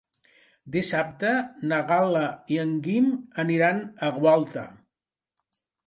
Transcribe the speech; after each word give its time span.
Dissabte 0.75 1.33
na 1.73 1.79
Gal·la 1.93 2.25
i 2.55 2.59
en 2.65 2.75
Guim 2.89 3.13
aniran 3.47 3.87
a 4.11 4.15
Gualta. 4.21 4.69